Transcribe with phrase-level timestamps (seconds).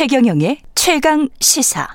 [0.00, 1.86] 최경영의 최강 시사.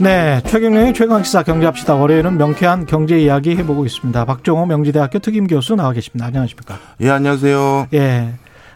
[0.00, 1.96] 네, 최경영의 최강 시사 경제합시다.
[1.96, 4.24] 월요일은 명쾌한 경제 이야기 해보고 있습니다.
[4.24, 6.24] 박정호 명지대학교 특임 교수 나와 계십니다.
[6.24, 6.78] 안녕하십니까?
[7.02, 7.88] 예, 안녕하세요.
[7.92, 8.32] 예,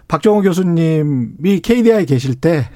[0.07, 2.69] 박정호 교수님이 KDI에 계실 때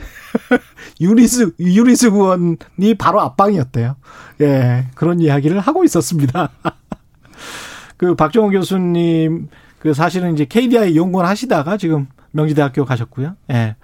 [0.98, 3.96] 유리스 유리스 구원이 바로 앞방이었대요.
[4.40, 6.52] 예, 그런 이야기를 하고 있었습니다.
[7.98, 9.48] 그 박정호 교수님
[9.86, 13.36] 그 사실은 이제 KDI 연구원 하시다가 지금 명지대학교 가셨고요.
[13.52, 13.76] 예,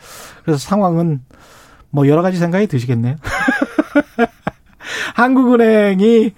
[0.43, 1.21] 그래서 상황은
[1.91, 3.15] 뭐 여러 가지 생각이 드시겠네요.
[5.15, 6.33] 한국은행이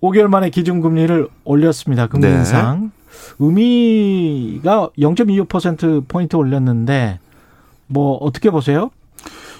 [0.00, 2.06] 5개월 만에 기준금리를 올렸습니다.
[2.06, 2.32] 금리 네.
[2.38, 2.92] 인상.
[3.38, 7.18] 의미가 0.25%포인트 올렸는데,
[7.88, 8.90] 뭐, 어떻게 보세요?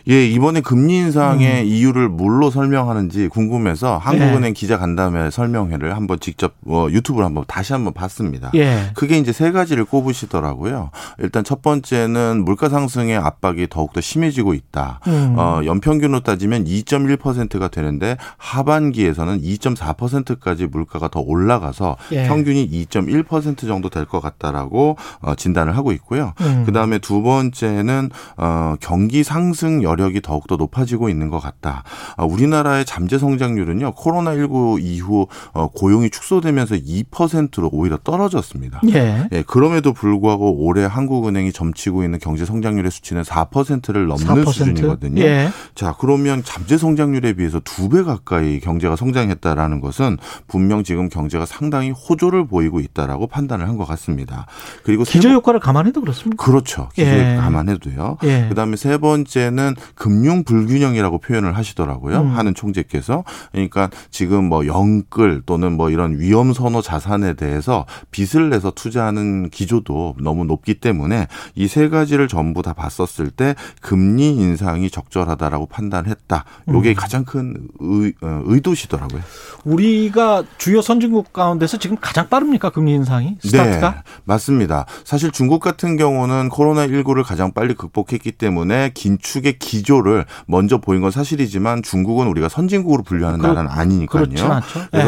[0.08, 1.66] 예, 이번에 금리 인상의 음.
[1.66, 7.92] 이유를 뭘로 설명하는지 궁금해서 한국은행 기자 간담회 설명회를 한번 직접 어, 유튜브를 한번 다시 한번
[7.92, 8.50] 봤습니다.
[8.54, 8.92] 예.
[8.94, 10.90] 크게 이제 세 가지를 꼽으시더라고요.
[11.18, 15.00] 일단 첫 번째는 물가 상승의 압박이 더욱더 심해지고 있다.
[15.06, 15.34] 음.
[15.36, 22.26] 어, 연평균으로 따지면 2.1%가 되는데 하반기에서는 2.4%까지 물가가 더 올라가서 예.
[22.26, 26.32] 평균이 2.1% 정도 될 것 같다라고 어, 진단을 하고 있고요.
[26.40, 26.64] 음.
[26.66, 31.82] 그 다음에 두 번째는 어, 경기 상승 여력이 더욱더 높아지고 있는 것 같다.
[32.16, 38.80] 어, 우리나라의 잠재 성장률은요 코로나 19 이후 어, 고용이 축소되면서 2%로 오히려 떨어졌습니다.
[38.92, 39.28] 예.
[39.32, 44.52] 예, 그럼에도 불구하고 올해 한국은행이 점치고 있는 경제 성장률의 수치는 4%를 넘는 4%?
[44.52, 45.22] 수준이거든요.
[45.22, 45.48] 예.
[45.74, 51.90] 자, 그러면 잠재 성장률에 비해서 두 배 가까이 경제가 성장했다라는 것은 분명 지금 경제가 상당히
[51.90, 54.46] 호조를 보이고 있다라고 판단을 한 것 같습니다.
[54.84, 56.44] 그리고 세 기저 효과를 감안해도 그렇습니까?
[56.44, 56.88] 그렇죠.
[56.94, 57.36] 기저에 예.
[57.36, 58.18] 감안해도요.
[58.24, 58.46] 예.
[58.50, 62.20] 그다음에 세 번째 는 금융 불균형이라고 표현을 하시더라고요.
[62.20, 62.36] 음.
[62.36, 68.70] 하는 총재께서 그러니까 지금 뭐 영끌 또는 뭐 이런 위험 선호 자산에 대해서 빚을 내서
[68.70, 75.66] 투자하는 기조도 너무 높기 때문에 이 세 가지를 전부 다 봤었을 때 금리 인상이 적절하다라고
[75.66, 76.44] 판단했다.
[76.68, 76.94] 요게 음.
[76.96, 79.22] 가장 큰 의, 어, 의도시더라고요.
[79.64, 82.70] 우리가 주요 선진국 가운데서 지금 가장 빠릅니까?
[82.70, 83.36] 금리 인상이?
[83.40, 83.90] 스타트가?
[83.90, 84.84] 네, 맞습니다.
[85.04, 91.10] 사실 중국 같은 경우는 코로나19를 가장 빨리 극복했기 때문에 긴축 의 기조를 먼저 보인 건
[91.10, 94.26] 사실이지만 중국은 우리가 선진국으로 분류하는 그- 나라는 아니니까요.
[94.28, 94.60] 그래서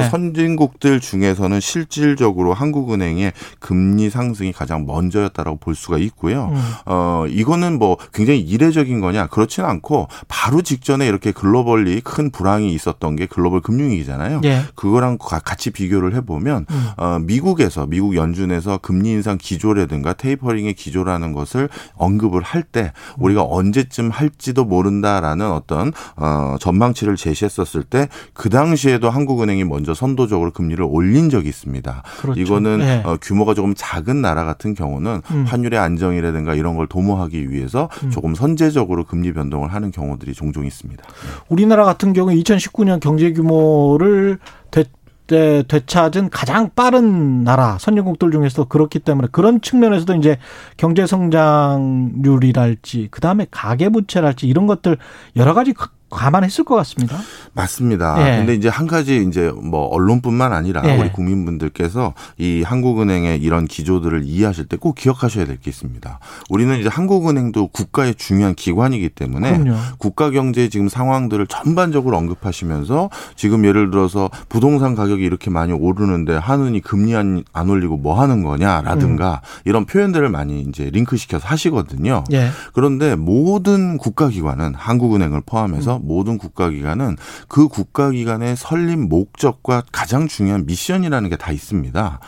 [0.04, 0.08] 예.
[0.08, 6.50] 선진국들 중에서는 실질적으로 한국은행의 금리 상승이 가장 먼저였다라고 볼 수가 있고요.
[6.52, 6.62] 음.
[6.86, 9.26] 어, 이거는 뭐 굉장히 이례적인 거냐?
[9.26, 14.40] 그렇지는 않고 바로 직전에 이렇게 글로벌리 큰 불황이 있었던 게 글로벌 금융위기잖아요.
[14.44, 14.62] 예.
[14.76, 16.88] 그거랑 가- 같이 비교를 해보면 음.
[16.96, 24.10] 어, 미국에서 미국 연준에서 금리 인상 기조라든가 테이퍼링의 기조라는 것을 언급을 할 때 우리가 언제쯤
[24.12, 31.48] 할지도 모른다라는 어떤 어, 전망치를 제시했었을 때 그 당시에도 한국은행이 먼저 선도적으로 금리를 올린 적이
[31.48, 32.02] 있습니다.
[32.20, 32.40] 그렇죠.
[32.40, 33.02] 이거는 예.
[33.04, 35.44] 어, 규모가 조금 작은 나라 같은 경우는 음.
[35.44, 41.04] 환율의 안정이라든가 이런 걸 도모하기 위해서 조금 선제적으로 금리 변동을 하는 경우들이 종종 있습니다.
[41.48, 44.38] 우리나라 같은 경우 2019년 경제 규모를
[44.70, 44.84] 되,
[45.32, 50.38] 되, 되찾은 가장 빠른 나라 선진국들 중에서도 그렇기 때문에 그런 측면에서도 이제
[50.76, 54.98] 경제 성장률이랄지 그다음에 가계 부채랄지 이런 것들
[55.36, 57.16] 여러 가지 가- 감안했을 것 같습니다.
[57.54, 58.16] 맞습니다.
[58.20, 58.36] 예.
[58.38, 60.96] 근데 이제 한 가지 이제 뭐 언론뿐만 아니라 예.
[60.98, 66.18] 우리 국민분들께서 이 한국은행의 이런 기조들을 이해하실 때 꼭 기억하셔야 될 게 있습니다.
[66.50, 69.76] 우리는 이제 한국은행도 국가의 중요한 기관이기 때문에 그럼요.
[69.98, 76.80] 국가 경제 지금 상황들을 전반적으로 언급하시면서 지금 예를 들어서 부동산 가격이 이렇게 많이 오르는데 한은이
[76.80, 82.24] 금리 안, 안 올리고 뭐 하는 거냐라든가 이런 표현들을 많이 이제 링크시켜서 하시거든요.
[82.32, 82.48] 예.
[82.72, 86.01] 그런데 모든 국가 기관은 한국은행을 포함해서 음.
[86.02, 87.16] 모든 국가기관은
[87.48, 92.20] 그 국가기관의 설립 목적과 가장 중요한 미션이라는 게 다 있습니다.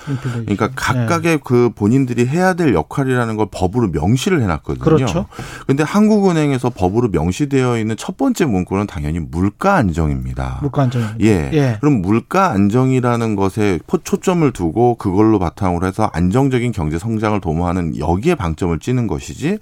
[0.46, 4.82] 그러니까 각각의 그 본인들이 해야 될 역할이라는 걸 법으로 명시를 해놨거든요.
[4.82, 5.26] 그렇죠.
[5.66, 10.58] 근데 한국은행에서 법으로 명시되어 있는 첫 번째 문구는 당연히 물가 안정입니다.
[10.62, 11.02] 물가 안정.
[11.20, 11.50] 예.
[11.52, 11.76] 예.
[11.80, 18.34] 그럼 물가 안정이라는 것에 포- 초점을 두고 그걸로 바탕으로 해서 안정적인 경제 성장을 도모하는 여기에
[18.36, 19.58] 방점을 찌는 것이지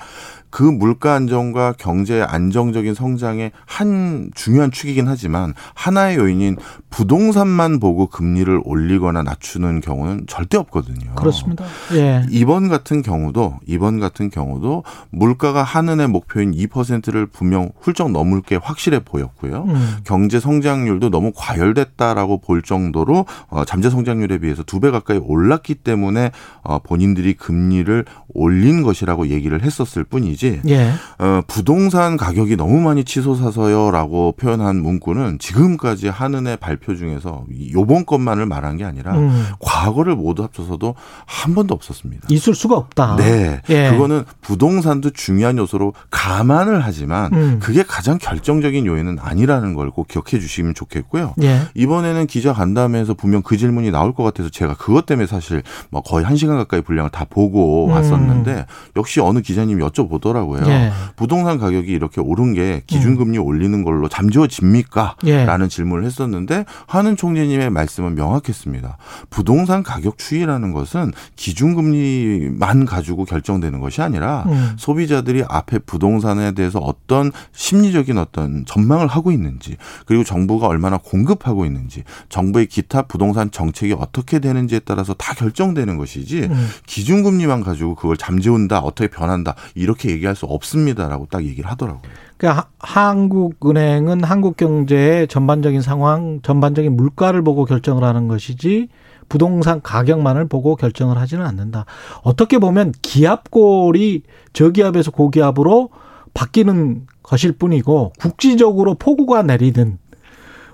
[0.52, 6.58] 그 물가 안정과 경제의 안정적인 성장의 한 중요한 축이긴 하지만 하나의 요인인
[6.90, 11.14] 부동산만 보고 금리를 올리거나 낮추는 경우는 절대 없거든요.
[11.14, 11.64] 그렇습니다.
[11.94, 12.22] 예.
[12.30, 19.00] 이번 같은 경우도 이번 같은 경우도 물가가 한은의 목표인 2%를 분명 훌쩍 넘을 게 확실해
[19.00, 19.64] 보였고요.
[19.68, 19.96] 음.
[20.04, 26.32] 경제 성장률도 너무 과열됐다라고 볼 정도로 어, 잠재 성장률에 비해서 두 배 가까이 올랐기 때문에
[26.62, 28.04] 어, 본인들이 금리를
[28.34, 30.92] 올린 것이라고 얘기를 했었을 뿐이지 것이지 예.
[31.18, 38.76] 어, 부동산 가격이 너무 많이 치솟아서요라고 표현한 문구는 지금까지 한은의 발표 중에서 요번 것만을 말한
[38.76, 39.46] 게 아니라 음.
[39.60, 42.26] 과거를 모두 합쳐서도 한 번도 없었습니다.
[42.28, 43.16] 있을 수가 없다.
[43.16, 43.62] 네.
[43.68, 43.90] 예.
[43.90, 47.58] 그거는 부동산도 중요한 요소로 감안을 하지만 음.
[47.62, 51.34] 그게 가장 결정적인 요인은 아니라는 걸 꼭 기억해 주시면 좋겠고요.
[51.42, 51.60] 예.
[51.74, 56.24] 이번에는 기자 간담회에서 분명 그 질문이 나올 것 같아서 제가 그것 때문에 사실 뭐 거의
[56.24, 57.92] 한 시간 가까이 분량을 다 보고 음.
[57.92, 58.64] 왔었는데
[58.96, 60.31] 역시 어느 기자님이 여쭤보더라고요.
[60.68, 60.92] 예.
[61.16, 65.16] 부동산 가격이 이렇게 오른 게 기준금리 올리는 걸로 잠재워집니까?
[65.24, 65.44] 예.
[65.44, 68.96] 라는 질문을 했었는데 하는 총재님의 말씀은 명확했습니다.
[69.30, 74.74] 부동산 가격 추이라는 것은 기준금리만 가지고 결정되는 것이 아니라 음.
[74.76, 79.76] 소비자들이 앞에 부동산에 대해서 어떤 심리적인 어떤 전망을 하고 있는지
[80.06, 86.42] 그리고 정부가 얼마나 공급하고 있는지 정부의 기타 부동산 정책이 어떻게 되는지에 따라서 다 결정되는 것이지
[86.44, 86.68] 음.
[86.86, 92.02] 기준금리만 가지고 그걸 잠재운다 어떻게 변한다 이렇게 얘기 할 수 없습니다라고 딱 얘기를 하더라고요.
[92.36, 98.88] 그러니까 하- 한국은행은 한국 경제의 전반적인 상황, 전반적인 물가를 보고 결정을 하는 것이지
[99.28, 101.86] 부동산 가격만을 보고 결정을 하지는 않는다.
[102.22, 104.22] 어떻게 보면 기압골이
[104.52, 105.90] 저기압에서 고기압으로
[106.34, 109.98] 바뀌는 것일 뿐이고 국지적으로 폭우가 내리든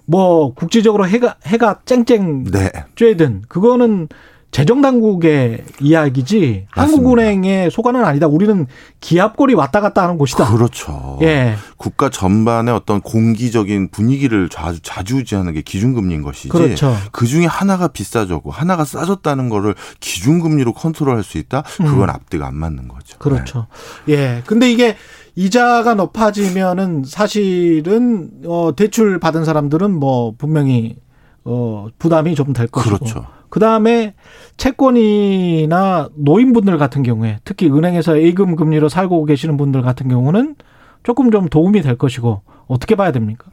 [0.07, 2.71] 뭐 국지적으로 해가 해가 쨍쨍 네.
[2.97, 4.09] 쬐든 그거는
[4.51, 6.83] 재정 당국의 이야기지 맞습니다.
[6.83, 8.27] 한국은행의 소관은 아니다.
[8.27, 8.67] 우리는
[9.01, 10.51] 기압골이 왔다 갔다 하는 곳이다.
[10.51, 11.19] 그렇죠.
[11.23, 11.55] 예.
[11.77, 16.49] 국가 전반의 어떤 공기적인 분위기를 자주 자주지하는 게 기준금리인 것이지.
[16.49, 16.97] 그렇죠.
[17.13, 21.63] 그 중에 하나가 비싸졌고 하나가 싸졌다는 거를 기준금리로 컨트롤할 수 있다.
[21.77, 23.17] 그건 앞뒤가 안 맞는 거죠.
[23.17, 23.19] 음.
[23.19, 23.67] 그렇죠.
[24.09, 24.43] 예.
[24.47, 24.97] 근데 이게
[25.37, 30.97] 이자가 높아지면은 사실은 어 대출 받은 사람들은 뭐 분명히
[31.45, 32.71] 어 부담이 좀될 네.
[32.71, 32.99] 것이고.
[32.99, 33.38] 그렇죠.
[33.51, 34.15] 그 다음에
[34.57, 40.57] 채권이나 노인분들 같은 경우에 특히 은행에서 A금 금리로 살고 계시는 분들 같은 경우는
[41.03, 43.47] 조금 좀 도움이 될 것이고 어떻게 봐야 됩니까?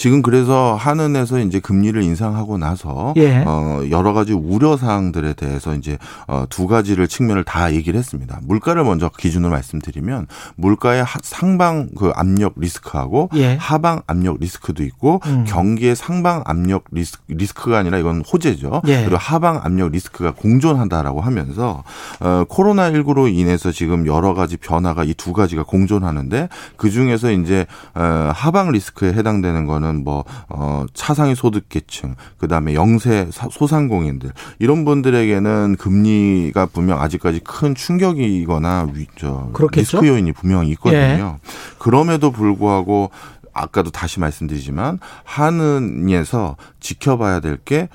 [0.00, 3.44] 지금 그래서 한은에서 이제 금리를 인상하고 나서 예.
[3.46, 8.40] 어 여러 가지 우려 사항들에 대해서 이제 어두 가지를 측면을 다 얘기를 했습니다.
[8.44, 10.26] 물가를 먼저 기준으로 말씀드리면
[10.56, 13.56] 물가의 하- 상방 그 압력 리스크하고 예.
[13.60, 15.44] 하방 압력 리스크도 있고 음.
[15.46, 18.80] 경기의 상방 압력 리스크, 리스크 가 아니라 이건 호재죠.
[18.86, 19.00] 예.
[19.02, 21.84] 그리고 하방 압력 리스크가 공존한다라고 하면서
[22.20, 26.48] 어 코로나 19로 인해서 지금 여러 가지 변화가 이 두 가지가 공존하는데
[26.78, 33.28] 그 중에서 이제 어 하방 리스크에 해당되는 거는 뭐 어 차상위 소득계층 그 다음에 영세
[33.32, 39.98] 사- 소상공인들 이런 분들에게는 금리가 분명 아직까지 큰 충격이거나 위, 저 그렇겠죠?
[39.98, 40.98] 리스크 요인이 분명히 있거든요.
[41.44, 41.48] 예.
[41.78, 43.10] 그럼에도 불구하고
[43.52, 47.88] 아까도 다시 말씀드리지만 한은에서 지켜봐야 될게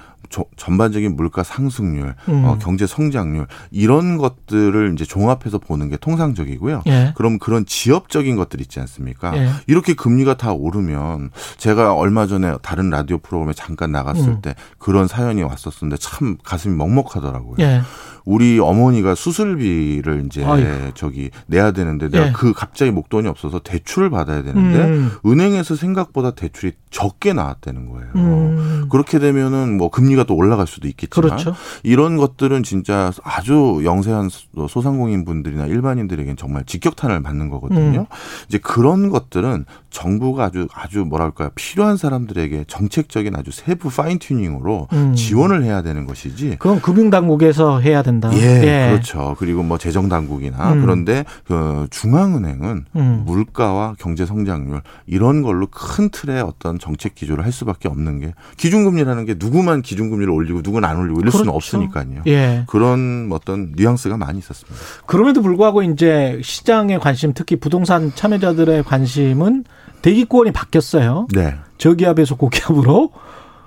[0.55, 2.45] 전반적인 물가 상승률, 음.
[2.45, 6.83] 어, 경제 성장률 이런 것들을 이제 종합해서 보는 게 통상적이고요.
[6.87, 7.13] 예.
[7.15, 9.37] 그럼 그런 지역적인 것들 있지 않습니까?
[9.37, 9.49] 예.
[9.67, 14.41] 이렇게 금리가 다 오르면 제가 얼마 전에 다른 라디오 프로그램에 잠깐 나갔을 음.
[14.41, 17.55] 때 그런 사연이 왔었는데 참 가슴이 먹먹하더라고요.
[17.59, 17.81] 예.
[18.25, 20.91] 우리 어머니가 수술비를 이제 아이고.
[20.95, 22.31] 저기 내야 되는데 내가 예.
[22.31, 25.11] 그 갑자기 목돈이 없어서 대출을 받아야 되는데 음.
[25.25, 28.07] 은행에서 생각보다 대출이 적게 나왔다는 거예요.
[28.15, 28.87] 음.
[28.89, 31.53] 그렇게 되면은 뭐 금리가 또 올라갈 수도 있겠지만 그렇죠.
[31.83, 37.99] 이런 것들은 진짜 아주 영세한 소- 소상공인 분들이나 일반인들에겐 정말 직격탄을 맞는 거거든요.
[38.01, 38.05] 음.
[38.47, 45.13] 이제 그런 것들은 정부가 아주 아주 뭐랄까요 필요한 사람들에게 정책적인 아주 세부 파인 튜닝으로 음.
[45.15, 46.55] 지원을 해야 되는 것이지.
[46.59, 48.14] 그건 금융당국에서 해야 된다.
[48.33, 49.35] 예, 그렇죠.
[49.39, 50.81] 그리고 뭐 재정 당국이나 음.
[50.81, 53.23] 그런데 그 중앙은행은 음.
[53.25, 59.25] 물가와 경제 성장률 이런 걸로 큰 틀의 어떤 정책 기조를 할 수밖에 없는 게 기준금리라는
[59.25, 61.55] 게 누구만 기준금리를 올리고 누구는 안 올리고 이럴 수는 그렇죠.
[61.55, 62.21] 없으니까요.
[62.27, 62.63] 예.
[62.67, 64.79] 그런 어떤 뉘앙스가 많이 있었습니다.
[65.05, 69.65] 그럼에도 불구하고 이제 시장의 관심, 특히 부동산 참여자들의 관심은
[70.01, 71.27] 대기권이 바뀌었어요.
[71.33, 71.55] 네.
[71.77, 73.11] 저기압에서 고기압으로.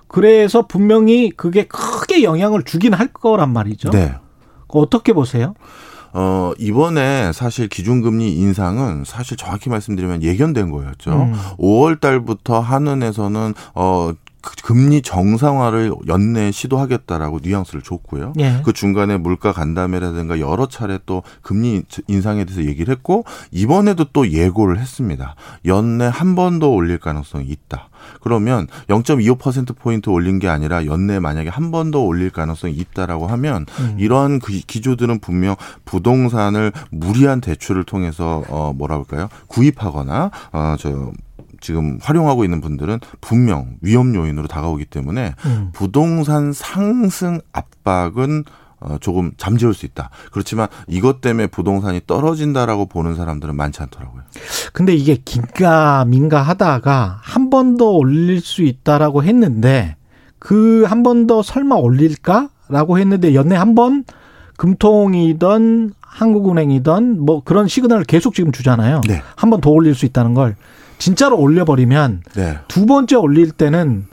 [0.07, 3.91] 그래서 분명히 그게 크게 영향을 주긴 할 거란 말이죠.
[3.91, 4.15] 네.
[4.69, 5.55] 어떻게 보세요?
[6.13, 11.11] 어, 이번에 사실 기준금리 인상은 사실 정확히 말씀드리면 예견된 거였죠.
[11.13, 11.35] 음.
[11.59, 14.28] 5월 달부터 한은에서는 어, 그
[14.63, 18.33] 금리 정상화를 연내 시도하겠다라고 뉘앙스를 줬고요.
[18.39, 18.61] 예.
[18.65, 24.79] 그 중간에 물가 간담회라든가 여러 차례 또 금리 인상에 대해서 얘기를 했고 이번에도 또 예고를
[24.79, 25.35] 했습니다.
[25.65, 27.89] 연내 한 번 더 올릴 가능성이 있다.
[28.23, 33.67] 그러면 0.25% 포인트 올린 게 아니라 연내 만약에 한 번 더 올릴 가능성이 있다라고 하면
[33.81, 33.97] 음.
[33.99, 39.29] 이러한 그 기조들은 분명 부동산을 무리한 대출을 통해서 어 뭐라 할까요?
[39.49, 41.13] 구입하거나 어저
[41.61, 45.71] 지금 활용하고 있는 분들은 분명 위험 요인으로 다가오기 때문에 음.
[45.73, 48.45] 부동산 상승 압박은
[48.81, 50.09] 어, 조금 잠재울 수 있다.
[50.31, 54.23] 그렇지만 이것 때문에 부동산이 떨어진다라고 보는 사람들은 많지 않더라고요.
[54.73, 59.97] 근데 이게 긴가 민가 하다가 한 번 더 올릴 수 있다라고 했는데
[60.39, 64.05] 그 한 번 더 설마 올릴까라고 했는데 연내 한 번
[64.57, 69.01] 금통이던 한국은행이던 뭐 그런 시그널을 계속 지금 주잖아요.
[69.07, 69.23] 네.
[69.37, 70.57] 한 번 더 올릴 수 있다는 걸
[70.99, 72.59] 진짜로 올려버리면 네.
[72.69, 74.07] 두 번째 올릴 때는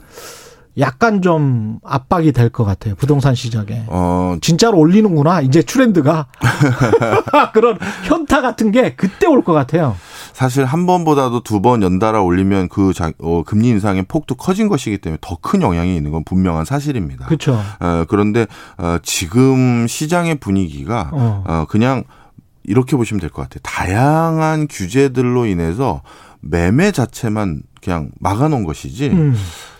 [0.78, 2.94] 약간 좀 압박이 될 것 같아요.
[2.96, 3.84] 부동산 시장에.
[3.86, 5.40] 어, 진짜로 올리는구나.
[5.40, 6.26] 이제 트렌드가.
[7.54, 9.96] 그런 현타 같은 게 그때 올 것 같아요.
[10.34, 14.98] 사실 한 번보다도 두 번 연달아 올리면 그 자, 어, 금리 인상의 폭도 커진 것이기
[14.98, 17.24] 때문에 더 큰 영향이 있는 건 분명한 사실입니다.
[17.24, 17.58] 그렇죠.
[17.80, 21.42] 어, 그런데 어, 지금 시장의 분위기가 어.
[21.46, 22.04] 어, 그냥
[22.64, 23.60] 이렇게 보시면 될 것 같아요.
[23.62, 26.02] 다양한 규제들로 인해서
[26.50, 29.34] 매매 자체만 그냥 막아놓은 것이지 음,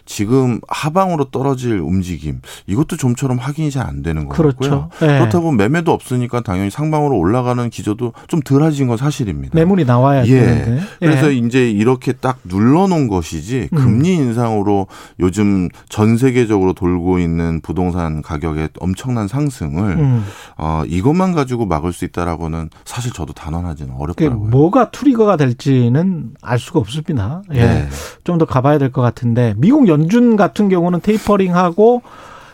[0.06, 4.90] 지금 하방으로 떨어질 움직임 이것도 좀처럼 확인이 잘 안 되는 것 그렇죠.
[5.02, 5.06] 예.
[5.06, 9.54] 그렇다고 매매도 없으니까 당연히 상방으로 올라가는 기조도 좀 덜해진 건 사실입니다.
[9.54, 10.40] 매물이 나와야 예.
[10.40, 10.82] 되는데.
[10.98, 11.36] 그래서 예.
[11.36, 13.76] 이제 이렇게 딱 눌러놓은 것이지 음.
[13.76, 14.88] 금리 인상으로
[15.20, 20.24] 요즘 전 세계적으로 돌고 있는 부동산 가격의 엄청난 상승을 음.
[20.58, 24.48] 어, 이것만 가지고 막을 수 있다라고는 사실 저도 단언하지는 어렵더라고요.
[24.50, 27.42] 뭐가 트리거가 될지는 알 수가 없습니다.
[27.52, 27.60] 예.
[27.60, 27.88] 네.
[28.24, 32.02] 좀더 가봐야 될 것 같은데 미국 연준 같은 경우는 테이퍼링하고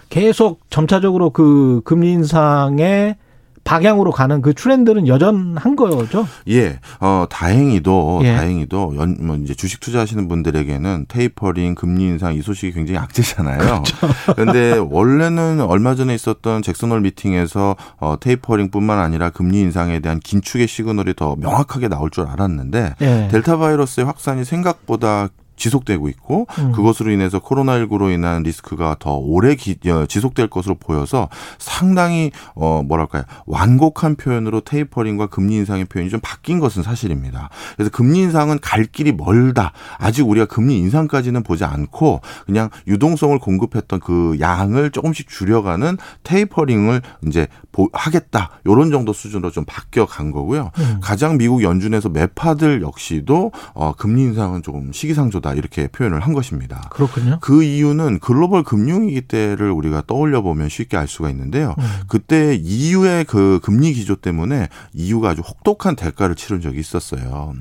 [0.09, 3.17] 계속 점차적으로 그 금리 인상의
[3.65, 6.27] 방향으로 가는 그 트렌드는 여전한 거죠.
[6.49, 8.35] 예, 어, 다행히도, 예.
[8.35, 13.83] 다행히도, 연, 뭐, 이제 주식 투자하시는 분들에게는 테이퍼링, 금리 인상 이 소식이 굉장히 악재잖아요.
[14.35, 20.67] 그런데 원래는 얼마 전에 있었던 잭슨홀 미팅에서 어, 테이퍼링 뿐만 아니라 금리 인상에 대한 긴축의
[20.67, 23.29] 시그널이 더 명확하게 나올 줄 알았는데, 예.
[23.31, 26.73] 델타 바이러스의 확산이 생각보다 지속되고 있고 음.
[26.73, 31.29] 그것으로 인해서 코로나19로 인한 리스크가 더 오래 기, 어, 지속될 것으로 보여서
[31.59, 37.51] 상당히 어 뭐랄까요 완곡한 표현으로 테이퍼링과 금리 인상의 표현이 좀 바뀐 것은 사실입니다.
[37.77, 39.73] 그래서 금리 인상은 갈 길이 멀다.
[39.99, 47.47] 아직 우리가 금리 인상까지는 보지 않고 그냥 유동성을 공급했던 그 양을 조금씩 줄여가는 테이퍼링을 이제
[47.71, 48.51] 보, 하겠다.
[48.67, 50.71] 요런 정도 수준으로 좀 바뀌어 간 거고요.
[50.79, 50.99] 음.
[51.01, 56.89] 가장 미국 연준에서 매파들 역시도 어 금리 인상은 조금 시기상조 다 이렇게 표현을 한 것입니다.
[56.91, 57.39] 그렇군요.
[57.41, 61.75] 그 이유는 글로벌 금융위기 때를 우리가 떠올려 보면 쉽게 알 수가 있는데요.
[61.79, 61.85] 음.
[62.09, 67.53] 그때 EU의 그 금리 기조 때문에 EU가 아주 혹독한 대가를 치른 적이 있었어요.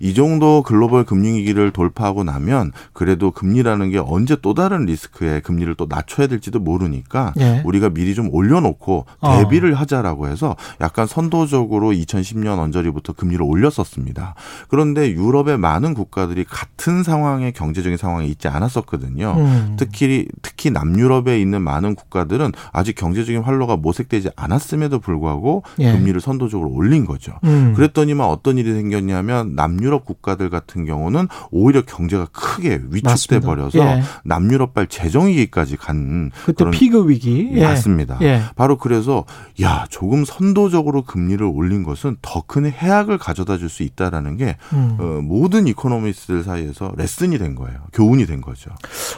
[0.00, 5.86] 이 정도 글로벌 금융위기를 돌파하고 나면 그래도 금리라는 게 언제 또 다른 리스크에 금리를 또
[5.88, 7.62] 낮춰야 될지도 모르니까 예.
[7.64, 9.38] 우리가 미리 좀 올려놓고 어.
[9.38, 14.34] 대비를 하자라고 해서 약간 선도적으로 2010년 언저리부터 금리를 올렸었습니다.
[14.68, 19.34] 그런데 유럽의 많은 국가들이 같은 상황 의 경제적인 상황에 있지 않았었거든요.
[19.36, 19.76] 음.
[19.78, 25.92] 특히 특히 남유럽에 있는 많은 국가들은 아직 경제적인 활로가 모색되지 않았음에도 불구하고 예.
[25.92, 27.34] 금리를 선도적으로 올린 거죠.
[27.44, 27.74] 음.
[27.76, 33.40] 그랬더니만 어떤 일이 생겼냐면 남유럽 국가들 같은 경우는 오히려 경제가 크게 위축돼.
[33.40, 34.02] 버려서 예.
[34.24, 37.50] 남유럽발 재정 위기까지 간 그때 그런 피그 위기.
[37.52, 37.62] 예.
[37.62, 38.18] 맞습니다.
[38.22, 38.42] 예.
[38.56, 39.24] 바로 그래서
[39.62, 44.96] 야 조금 선도적으로 금리를 올린 것은 더 큰 해악을 가져다 줄 수 있다라는 게 음.
[44.98, 47.78] 어, 모든 이코노미스트들 사이에서 lesson이 된 거예요.
[47.92, 48.70] 교훈이 된 거죠.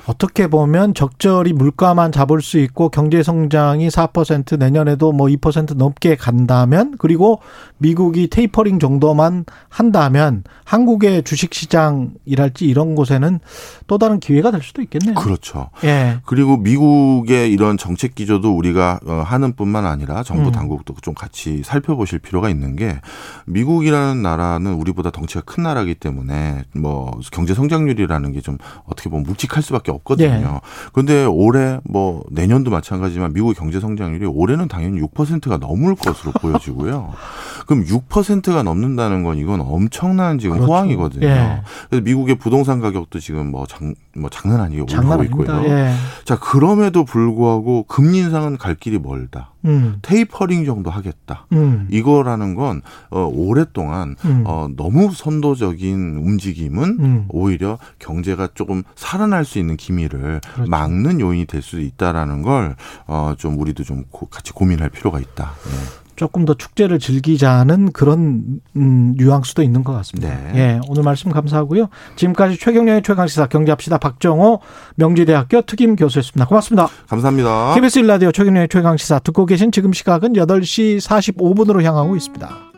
[0.06, 6.94] 어떻게 보면 적절히 물가만 잡을 수 있고 경제 성장이 4% 내년에도 뭐 2% 넘게 간다면
[6.98, 7.40] 그리고
[7.78, 13.40] 미국이 테이퍼링 정도만 한다면 한국의 주식 시장이랄지 이런 곳에는
[13.86, 15.14] 또 다른 기회가 될 수도 있겠네요.
[15.14, 15.70] 그렇죠.
[15.84, 16.18] 예.
[16.26, 20.52] 그리고 미국의 이런 정책 기조도 우리가 어, 하는 뿐만 아니라 정부 음.
[20.52, 23.00] 당국도 좀 같이 살펴보실 필요가 있는 게
[23.46, 28.56] 미국이라는 나라는 우리보다 덩치가 큰 나라이기 때문에 뭐 경제 성장률 이라는 게 좀
[28.86, 30.28] 어떻게 보면 묵직할 수밖에 없거든요.
[30.28, 30.60] 예.
[30.92, 37.12] 그런데 올해 뭐 내년도 마찬가지지만 미국 경제 성장률이 올해는 당연히 6%가 넘을 것으로 보여지고요.
[37.70, 40.72] 그럼 6%가 넘는다는 건 이건 엄청난 지금 그렇죠.
[40.72, 41.24] 호황이거든요.
[41.24, 41.62] 예.
[41.88, 45.22] 그래서 미국의 부동산 가격도 지금 뭐 장, 뭐 장난 아니게 아닙니다.
[45.26, 45.62] 있고요.
[45.66, 45.92] 예.
[46.24, 49.52] 자, 그럼에도 불구하고 금리 인상은 갈 길이 멀다.
[49.66, 49.98] 음.
[50.02, 51.46] 테이퍼링 정도 하겠다.
[51.52, 51.86] 음.
[51.92, 54.42] 이거라는 건 어, 오랫동안 음.
[54.46, 57.24] 어, 너무 선도적인 움직임은 음.
[57.28, 60.68] 오히려 경제가 조금 살아날 수 있는 기미를 그렇죠.
[60.68, 62.74] 막는 요인이 될 수 있다라는 걸
[63.06, 65.52] 어, 좀 우리도 좀 고- 같이 고민할 필요가 있다.
[65.66, 65.99] 예.
[66.20, 70.28] 조금 더 축제를 즐기자는 그런 음, 뉘앙스도 있는 것 같습니다.
[70.28, 70.52] 네.
[70.54, 71.88] 예, 오늘 말씀 감사하고요.
[72.16, 74.60] 지금까지 최경련의 최강시사 경제합시다 박정호
[74.96, 76.44] 명지대학교 특임 교수였습니다.
[76.44, 76.88] 고맙습니다.
[77.08, 77.72] 감사합니다.
[77.74, 82.69] KBS 일라디오 최경련의 최강시사 듣고 계신 지금 시각은 8시 45분으로 향하고 있습니다.